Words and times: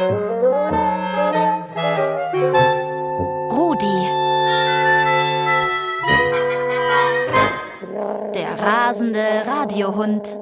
Rudi. 0.00 0.16
Der 8.34 8.58
rasende 8.58 9.22
Radiohund. 9.44 10.38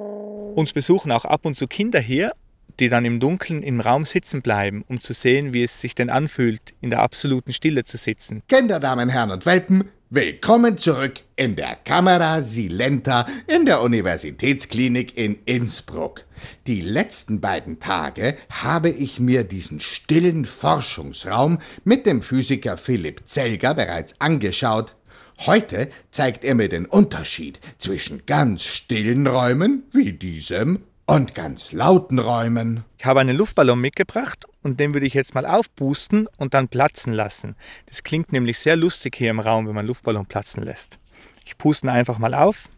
Uns 0.54 0.72
besuchen 0.72 1.10
auch 1.10 1.24
ab 1.24 1.44
und 1.44 1.56
zu 1.56 1.66
Kinder 1.66 1.98
hier, 1.98 2.30
die 2.78 2.88
dann 2.88 3.04
im 3.04 3.18
Dunkeln 3.18 3.64
im 3.64 3.80
Raum 3.80 4.04
sitzen 4.04 4.42
bleiben, 4.42 4.84
um 4.86 5.00
zu 5.00 5.12
sehen, 5.12 5.52
wie 5.52 5.64
es 5.64 5.80
sich 5.80 5.96
denn 5.96 6.08
anfühlt, 6.08 6.74
in 6.80 6.90
der 6.90 7.00
absoluten 7.00 7.52
Stille 7.52 7.82
zu 7.82 7.96
sitzen. 7.96 8.44
Kinder, 8.46 8.78
Damen, 8.78 9.08
Herren 9.08 9.32
und 9.32 9.44
Welpen, 9.44 9.90
willkommen 10.10 10.78
zurück 10.78 11.20
in 11.36 11.54
der 11.54 11.76
Kamera 11.76 12.40
Silenta 12.40 13.26
in 13.46 13.66
der 13.66 13.82
Universitätsklinik 13.82 15.18
in 15.18 15.38
Innsbruck. 15.44 16.24
Die 16.66 16.80
letzten 16.80 17.42
beiden 17.42 17.78
Tage 17.78 18.34
habe 18.48 18.88
ich 18.88 19.20
mir 19.20 19.44
diesen 19.44 19.80
stillen 19.80 20.46
Forschungsraum 20.46 21.58
mit 21.84 22.06
dem 22.06 22.22
Physiker 22.22 22.78
Philipp 22.78 23.22
Zelger 23.26 23.74
bereits 23.74 24.18
angeschaut. 24.18 24.96
Heute 25.40 25.90
zeigt 26.10 26.42
er 26.42 26.54
mir 26.54 26.70
den 26.70 26.86
Unterschied 26.86 27.60
zwischen 27.76 28.24
ganz 28.24 28.64
stillen 28.64 29.26
Räumen 29.26 29.82
wie 29.92 30.14
diesem 30.14 30.84
und 31.08 31.34
ganz 31.34 31.72
lauten 31.72 32.18
Räumen. 32.18 32.84
Ich 32.98 33.06
habe 33.06 33.20
einen 33.20 33.34
Luftballon 33.34 33.80
mitgebracht 33.80 34.44
und 34.62 34.78
den 34.78 34.92
würde 34.92 35.06
ich 35.06 35.14
jetzt 35.14 35.34
mal 35.34 35.46
aufpusten 35.46 36.28
und 36.36 36.52
dann 36.52 36.68
platzen 36.68 37.14
lassen. 37.14 37.56
Das 37.86 38.02
klingt 38.02 38.30
nämlich 38.30 38.58
sehr 38.58 38.76
lustig 38.76 39.16
hier 39.16 39.30
im 39.30 39.40
Raum, 39.40 39.66
wenn 39.66 39.74
man 39.74 39.86
Luftballon 39.86 40.26
platzen 40.26 40.62
lässt. 40.62 40.98
Ich 41.46 41.56
puste 41.56 41.86
ihn 41.86 41.90
einfach 41.90 42.18
mal 42.18 42.34
auf. 42.34 42.68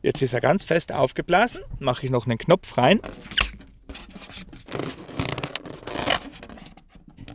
Jetzt 0.00 0.22
ist 0.22 0.32
er 0.32 0.40
ganz 0.40 0.62
fest 0.62 0.92
aufgeblasen. 0.92 1.60
Mache 1.80 2.06
ich 2.06 2.12
noch 2.12 2.26
einen 2.26 2.38
Knopf 2.38 2.78
rein. 2.78 3.00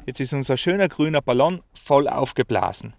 Jetzt 0.07 0.21
ist 0.21 0.31
unser 0.31 0.55
schöner 0.55 0.87
grüner 0.87 1.21
Ballon 1.21 1.61
voll 1.73 2.07
aufgeblasen. 2.07 2.93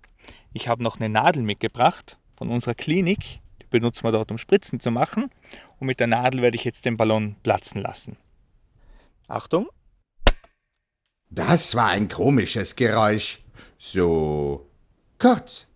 Ich 0.53 0.69
habe 0.69 0.83
noch 0.83 0.97
eine 0.97 1.09
Nadel 1.09 1.43
mitgebracht 1.43 2.19
von 2.37 2.51
unserer 2.51 2.75
Klinik. 2.75 3.41
Die 3.63 3.67
benutzen 3.71 4.05
wir 4.05 4.13
dort, 4.13 4.31
um 4.31 4.37
Spritzen 4.37 4.79
zu 4.79 4.91
machen. 4.91 5.31
Und 5.79 5.87
mit 5.87 6.01
der 6.01 6.07
Nadel 6.07 6.43
werde 6.43 6.57
ich 6.57 6.65
jetzt 6.65 6.85
den 6.85 6.99
Ballon 6.99 7.37
platzen 7.43 7.81
lassen. 7.81 8.19
Achtung. 9.27 9.71
Das 11.31 11.75
war 11.75 11.89
ein 11.89 12.11
komisches 12.11 12.77
Geräusch. 12.77 13.41
So 13.79 14.69
kurz. 15.19 15.67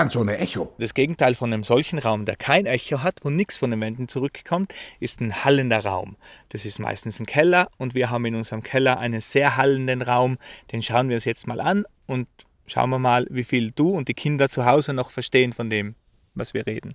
Ganz 0.00 0.16
ohne 0.16 0.38
Echo. 0.38 0.72
Das 0.78 0.94
Gegenteil 0.94 1.34
von 1.34 1.52
einem 1.52 1.62
solchen 1.62 1.98
Raum, 1.98 2.24
der 2.24 2.34
kein 2.34 2.64
Echo 2.64 3.02
hat, 3.02 3.16
wo 3.20 3.28
nichts 3.28 3.58
von 3.58 3.70
den 3.70 3.82
Wänden 3.82 4.08
zurückkommt, 4.08 4.74
ist 4.98 5.20
ein 5.20 5.44
hallender 5.44 5.84
Raum. 5.84 6.16
Das 6.48 6.64
ist 6.64 6.78
meistens 6.78 7.20
ein 7.20 7.26
Keller 7.26 7.68
und 7.76 7.94
wir 7.94 8.08
haben 8.08 8.24
in 8.24 8.34
unserem 8.34 8.62
Keller 8.62 8.98
einen 8.98 9.20
sehr 9.20 9.58
hallenden 9.58 10.00
Raum. 10.00 10.38
Den 10.72 10.80
schauen 10.80 11.10
wir 11.10 11.16
uns 11.16 11.26
jetzt 11.26 11.46
mal 11.46 11.60
an 11.60 11.84
und 12.06 12.28
schauen 12.66 12.88
wir 12.88 12.98
mal, 12.98 13.26
wie 13.28 13.44
viel 13.44 13.72
du 13.72 13.90
und 13.90 14.08
die 14.08 14.14
Kinder 14.14 14.48
zu 14.48 14.64
Hause 14.64 14.94
noch 14.94 15.10
verstehen 15.10 15.52
von 15.52 15.68
dem, 15.68 15.94
was 16.34 16.54
wir 16.54 16.66
reden. 16.66 16.94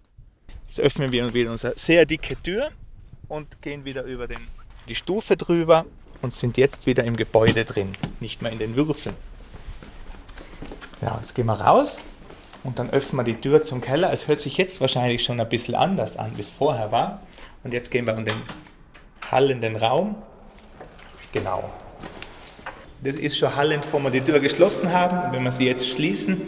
Jetzt 0.68 0.80
öffnen 0.80 1.12
wir 1.12 1.32
wieder 1.32 1.52
unsere 1.52 1.78
sehr 1.78 2.08
dicke 2.08 2.42
Tür 2.42 2.72
und 3.28 3.62
gehen 3.62 3.86
wieder 3.86 4.02
über 4.06 4.28
den, 4.28 4.40
die 4.90 4.96
Stufe 4.96 5.38
drüber 5.38 5.86
und 6.24 6.34
sind 6.34 6.58
jetzt 6.58 6.88
wieder 6.88 7.04
im 7.04 7.16
Gebäude 7.16 7.66
drin, 7.66 7.92
nicht 8.20 8.42
mehr 8.42 8.52
in 8.52 8.58
den 8.58 8.76
Würfeln. 8.76 9.16
Ja, 11.04 11.20
jetzt 11.22 11.36
gehen 11.36 11.46
wir 11.46 11.54
raus 11.54 12.04
und 12.66 12.80
dann 12.80 12.90
öffnen 12.90 13.20
wir 13.20 13.24
die 13.24 13.40
Tür 13.40 13.64
zum 13.64 13.80
Keller. 13.80 14.12
Es 14.12 14.28
hört 14.28 14.42
sich 14.42 14.58
jetzt 14.58 14.82
wahrscheinlich 14.82 15.24
schon 15.24 15.40
ein 15.40 15.48
bisschen 15.48 15.76
anders 15.76 16.18
an, 16.18 16.32
wie 16.36 16.42
es 16.42 16.50
vorher 16.50 16.92
war. 16.92 17.22
Und 17.64 17.74
jetzt 17.74 17.92
gehen 17.92 18.06
wir 18.08 18.18
in 18.18 18.26
den 18.26 18.36
hallenden 19.32 19.76
Raum. 19.76 20.16
Genau. 21.32 21.72
Das 23.04 23.18
ist 23.18 23.38
schon 23.38 23.56
hallend, 23.56 23.84
bevor 23.84 24.02
wir 24.02 24.10
die 24.10 24.22
Tür 24.22 24.40
geschlossen 24.40 24.92
haben. 24.92 25.28
Und 25.28 25.34
wenn 25.34 25.44
wir 25.44 25.52
sie 25.52 25.66
jetzt 25.66 25.88
schließen, 25.88 26.42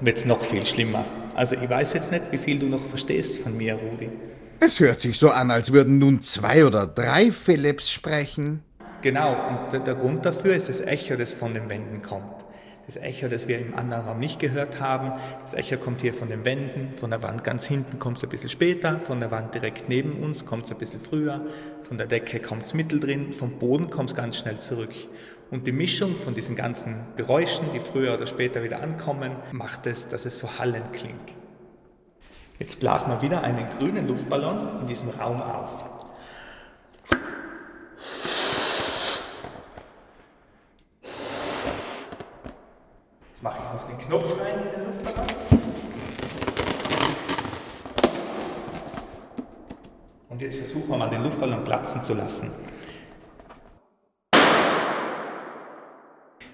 wird 0.00 0.16
es 0.16 0.24
noch 0.24 0.40
viel 0.40 0.64
schlimmer. 0.64 1.04
Also 1.34 1.54
ich 1.56 1.68
weiß 1.68 1.92
jetzt 1.92 2.10
nicht, 2.10 2.24
wie 2.30 2.38
viel 2.38 2.58
du 2.58 2.66
noch 2.66 2.84
verstehst 2.84 3.38
von 3.38 3.54
mir, 3.54 3.74
Rudi. 3.74 4.08
Es 4.58 4.80
hört 4.80 5.00
sich 5.00 5.18
so 5.18 5.30
an, 5.30 5.50
als 5.50 5.72
würden 5.72 5.98
nun 5.98 6.22
zwei 6.22 6.64
oder 6.64 6.86
drei 6.86 7.30
Philips 7.30 7.90
sprechen. 7.90 8.62
Genau, 9.02 9.36
und 9.48 9.86
der 9.86 9.94
Grund 9.94 10.24
dafür 10.24 10.54
ist 10.54 10.68
das 10.68 10.80
Echo, 10.80 11.16
das 11.16 11.34
von 11.34 11.52
den 11.52 11.68
Wänden 11.68 12.00
kommt. 12.00 12.42
Das 12.86 12.96
Echo, 12.96 13.28
das 13.28 13.46
wir 13.46 13.60
im 13.60 13.74
anderen 13.74 14.06
Raum 14.06 14.18
nicht 14.18 14.40
gehört 14.40 14.80
haben. 14.80 15.12
Das 15.42 15.54
Echo 15.54 15.76
kommt 15.76 16.00
hier 16.00 16.12
von 16.12 16.28
den 16.28 16.44
Wänden, 16.44 16.94
von 16.94 17.10
der 17.10 17.22
Wand 17.22 17.44
ganz 17.44 17.64
hinten 17.64 17.98
kommt 17.98 18.18
es 18.18 18.24
ein 18.24 18.30
bisschen 18.30 18.50
später, 18.50 18.98
von 19.00 19.20
der 19.20 19.30
Wand 19.30 19.54
direkt 19.54 19.88
neben 19.88 20.22
uns 20.22 20.46
kommt 20.46 20.64
es 20.64 20.72
ein 20.72 20.78
bisschen 20.78 20.98
früher, 20.98 21.44
von 21.82 21.96
der 21.96 22.08
Decke 22.08 22.40
kommt 22.40 22.66
es 22.66 22.74
mittendrin, 22.74 23.32
vom 23.32 23.58
Boden 23.58 23.88
kommt 23.88 24.10
es 24.10 24.16
ganz 24.16 24.36
schnell 24.36 24.58
zurück. 24.58 24.94
Und 25.50 25.66
die 25.66 25.72
Mischung 25.72 26.16
von 26.16 26.34
diesen 26.34 26.56
ganzen 26.56 26.96
Geräuschen, 27.16 27.66
die 27.72 27.80
früher 27.80 28.14
oder 28.14 28.26
später 28.26 28.62
wieder 28.62 28.82
ankommen, 28.82 29.32
macht 29.52 29.86
es, 29.86 30.08
dass 30.08 30.24
es 30.24 30.38
so 30.38 30.58
hallend 30.58 30.92
klingt. 30.92 31.32
Jetzt 32.58 32.80
blasen 32.80 33.10
wir 33.10 33.22
wieder 33.22 33.42
einen 33.42 33.66
grünen 33.78 34.08
Luftballon 34.08 34.80
in 34.80 34.86
diesem 34.86 35.10
Raum 35.10 35.40
auf. 35.40 36.01
Jetzt 43.42 43.56
mache 43.56 43.62
ich 43.64 43.72
noch 43.72 43.88
den 43.88 43.98
Knopf 43.98 44.40
rein 44.40 44.54
in 44.54 44.70
den 44.70 44.86
Luftballon. 44.86 45.26
Und 50.28 50.42
jetzt 50.42 50.58
versuchen 50.58 50.88
wir 50.88 50.96
mal 50.96 51.10
den 51.10 51.24
Luftballon 51.24 51.64
platzen 51.64 52.04
zu 52.04 52.14
lassen. 52.14 52.52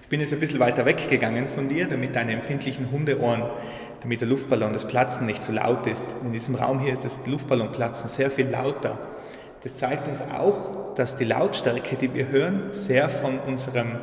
Ich 0.01 0.09
bin 0.09 0.19
jetzt 0.19 0.33
ein 0.33 0.39
bisschen 0.39 0.59
weiter 0.59 0.83
weggegangen 0.87 1.47
von 1.47 1.69
dir, 1.69 1.87
damit 1.87 2.15
deine 2.15 2.33
empfindlichen 2.33 2.89
Hundeohren, 2.89 3.43
damit 4.01 4.21
der 4.21 4.27
Luftballon, 4.27 4.73
das 4.73 4.87
Platzen 4.87 5.27
nicht 5.27 5.43
zu 5.43 5.51
laut 5.51 5.85
ist. 5.85 6.05
In 6.23 6.33
diesem 6.33 6.55
Raum 6.55 6.79
hier 6.79 6.93
ist 6.93 7.05
das 7.05 7.19
Luftballonplatzen 7.27 8.09
sehr 8.09 8.31
viel 8.31 8.49
lauter. 8.49 8.97
Das 9.61 9.75
zeigt 9.75 10.07
uns 10.07 10.23
auch, 10.23 10.95
dass 10.95 11.15
die 11.15 11.25
Lautstärke, 11.25 11.97
die 11.97 12.15
wir 12.15 12.29
hören, 12.29 12.69
sehr 12.73 13.09
von 13.09 13.37
unserem 13.37 13.99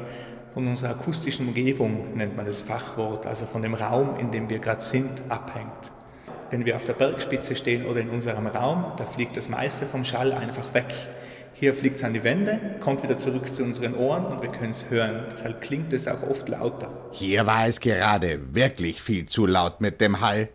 von 0.56 0.69
unserer 0.69 0.93
akustischen 0.93 1.49
Umgebung, 1.49 2.17
nennt 2.17 2.34
man 2.34 2.47
das 2.47 2.62
Fachwort, 2.62 3.27
also 3.27 3.44
von 3.44 3.61
dem 3.61 3.75
Raum, 3.75 4.19
in 4.19 4.31
dem 4.31 4.49
wir 4.49 4.59
gerade 4.59 4.81
sind, 4.81 5.21
abhängt. 5.28 5.93
Wenn 6.50 6.65
wir 6.65 6.77
auf 6.77 6.87
der 6.87 6.94
Bergspitze 6.94 7.55
stehen 7.55 7.84
oder 7.84 8.00
in 8.00 8.09
unserem 8.09 8.47
Raum, 8.47 8.93
da 8.97 9.05
fliegt 9.05 9.37
das 9.37 9.50
meiste 9.50 9.84
vom 9.84 10.06
Schall 10.06 10.33
einfach 10.33 10.72
weg. 10.72 10.87
Hier 11.53 11.75
fliegt 11.75 11.97
es 11.97 12.05
an 12.05 12.15
die 12.15 12.25
Wände, 12.25 12.59
kommt 12.81 13.03
wieder 13.03 13.19
zurück 13.19 13.53
zu 13.53 13.65
unseren 13.65 13.94
Ohren 13.97 14.25
und 14.25 14.41
wir 14.41 14.49
können 14.49 14.71
es 14.71 14.89
hören. 14.89 15.25
Deshalb 15.31 15.61
klingt 15.61 15.93
es 15.93 16.09
auch 16.09 16.22
oft 16.22 16.49
lauter. 16.49 16.88
Hier 17.12 17.47
war 17.47 17.67
es 17.67 17.78
gerade 17.78 18.41
wirklich 18.55 19.03
viel 19.03 19.27
zu 19.27 19.44
laut 19.44 19.83
mit 19.83 20.00
dem 20.00 20.23
Hall. 20.23 20.49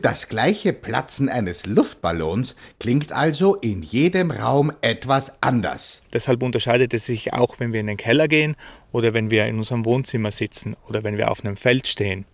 Das 0.00 0.28
gleiche 0.28 0.72
Platzen 0.72 1.28
eines 1.28 1.66
Luftballons 1.66 2.56
klingt 2.78 3.12
also 3.12 3.56
in 3.56 3.82
jedem 3.82 4.30
Raum 4.30 4.72
etwas 4.80 5.42
anders. 5.42 6.02
Deshalb 6.12 6.42
unterscheidet 6.42 6.94
es 6.94 7.06
sich 7.06 7.32
auch, 7.32 7.58
wenn 7.58 7.72
wir 7.72 7.80
in 7.80 7.86
den 7.86 7.96
Keller 7.96 8.28
gehen 8.28 8.56
oder 8.90 9.14
wenn 9.14 9.30
wir 9.30 9.46
in 9.46 9.58
unserem 9.58 9.84
Wohnzimmer 9.84 10.30
sitzen 10.30 10.76
oder 10.88 11.04
wenn 11.04 11.16
wir 11.16 11.30
auf 11.30 11.44
einem 11.44 11.56
Feld 11.56 11.86
stehen. 11.86 12.26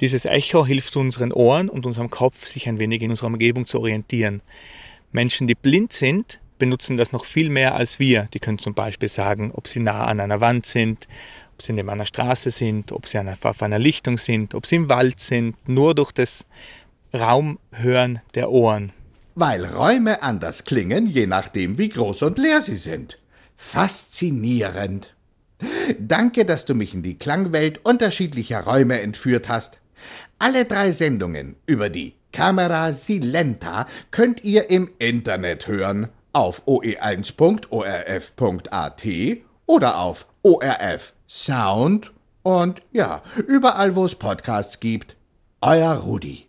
Dieses 0.00 0.24
Echo 0.26 0.64
hilft 0.64 0.94
unseren 0.96 1.32
Ohren 1.32 1.68
und 1.68 1.84
unserem 1.84 2.10
Kopf, 2.10 2.46
sich 2.46 2.68
ein 2.68 2.78
wenig 2.78 3.02
in 3.02 3.10
unserer 3.10 3.26
Umgebung 3.26 3.66
zu 3.66 3.80
orientieren. 3.80 4.42
Menschen, 5.10 5.48
die 5.48 5.56
blind 5.56 5.92
sind, 5.92 6.40
benutzen 6.58 6.96
das 6.96 7.12
noch 7.12 7.24
viel 7.24 7.50
mehr 7.50 7.74
als 7.74 7.98
wir. 7.98 8.28
Die 8.32 8.38
können 8.38 8.58
zum 8.58 8.74
Beispiel 8.74 9.08
sagen, 9.08 9.50
ob 9.52 9.66
sie 9.66 9.80
nah 9.80 10.04
an 10.04 10.20
einer 10.20 10.40
Wand 10.40 10.66
sind, 10.66 11.08
ob 11.58 11.64
sie 11.64 11.72
neben 11.72 11.90
einer 11.90 12.06
Straße 12.06 12.52
sind, 12.52 12.92
ob 12.92 13.08
sie 13.08 13.18
auf 13.18 13.62
einer 13.62 13.80
Lichtung 13.80 14.16
sind, 14.16 14.54
ob 14.54 14.64
sie 14.64 14.76
im 14.76 14.88
Wald 14.88 15.18
sind, 15.18 15.56
nur 15.68 15.96
durch 15.96 16.12
das 16.12 16.44
Raumhören 17.12 18.20
der 18.36 18.52
Ohren. 18.52 18.92
Weil 19.34 19.64
Räume 19.64 20.22
anders 20.22 20.62
klingen, 20.64 21.08
je 21.08 21.26
nachdem, 21.26 21.76
wie 21.76 21.88
groß 21.88 22.22
und 22.22 22.38
leer 22.38 22.62
sie 22.62 22.76
sind. 22.76 23.18
Faszinierend. 23.56 25.12
Danke, 25.98 26.44
dass 26.44 26.64
du 26.64 26.76
mich 26.76 26.94
in 26.94 27.02
die 27.02 27.18
Klangwelt 27.18 27.84
unterschiedlicher 27.84 28.60
Räume 28.60 29.00
entführt 29.00 29.48
hast. 29.48 29.80
Alle 30.38 30.64
drei 30.64 30.92
Sendungen 30.92 31.56
über 31.66 31.88
die 31.88 32.14
Kamera 32.32 32.92
Silenta 32.92 33.86
könnt 34.12 34.44
ihr 34.44 34.70
im 34.70 34.92
Internet 35.00 35.66
hören 35.66 36.06
auf 36.32 36.62
oe1.orf.at 36.68 37.32
oder 39.66 39.98
auf 39.98 40.26
ORF 40.44 41.14
Sound 41.28 42.12
und 42.42 42.82
ja, 42.90 43.22
überall, 43.46 43.94
wo 43.94 44.06
es 44.06 44.14
Podcasts 44.14 44.80
gibt. 44.80 45.16
Euer 45.60 45.92
Rudi. 45.94 46.47